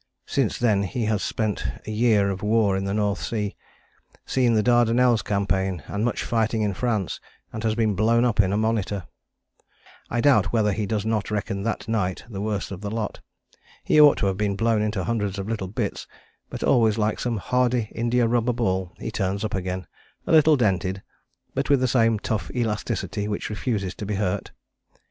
Since 0.25 0.57
then 0.57 0.81
he 0.81 1.05
has 1.05 1.21
spent 1.21 1.63
a 1.85 1.91
year 1.91 2.31
of 2.31 2.41
war 2.41 2.75
in 2.75 2.85
the 2.85 2.93
North 2.95 3.21
Sea, 3.21 3.55
seen 4.25 4.55
the 4.55 4.63
Dardanelles 4.63 5.21
campaign, 5.21 5.83
and 5.85 6.03
much 6.03 6.23
fighting 6.23 6.63
in 6.63 6.73
France, 6.73 7.19
and 7.53 7.61
has 7.63 7.75
been 7.75 7.93
blown 7.93 8.25
up 8.25 8.39
in 8.39 8.51
a 8.51 8.57
monitor. 8.57 9.05
I 10.09 10.19
doubt 10.19 10.51
whether 10.51 10.71
he 10.71 10.87
does 10.87 11.05
not 11.05 11.29
reckon 11.29 11.61
that 11.61 11.87
night 11.87 12.25
the 12.27 12.41
worst 12.41 12.71
of 12.71 12.81
the 12.81 12.89
lot. 12.89 13.19
He 13.83 14.01
ought 14.01 14.17
to 14.17 14.25
have 14.25 14.37
been 14.37 14.55
blown 14.55 14.81
into 14.81 15.03
hundreds 15.03 15.37
of 15.37 15.47
little 15.47 15.67
bits, 15.67 16.07
but 16.49 16.63
always 16.63 16.97
like 16.97 17.19
some 17.19 17.37
hardy 17.37 17.91
indiarubber 17.93 18.53
ball 18.53 18.93
he 18.97 19.11
turns 19.11 19.45
up 19.45 19.53
again, 19.53 19.85
a 20.25 20.31
little 20.31 20.57
dented, 20.57 21.03
but 21.53 21.69
with 21.69 21.79
the 21.79 21.87
same 21.87 22.17
tough 22.17 22.49
elasticity 22.55 23.27
which 23.27 23.51
refuses 23.51 23.93
to 23.93 24.07
be 24.07 24.15
hurt. 24.15 24.49